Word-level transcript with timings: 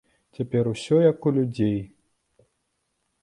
Цяпер 0.37 0.69
усё 0.71 0.97
як 1.01 1.27
у 1.31 1.33
людзей! 1.37 1.77